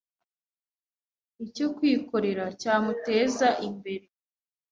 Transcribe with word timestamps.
icyo 1.45 1.67
kwikorera 1.75 2.45
cyamuteza 2.61 3.47
imbere, 3.67 4.05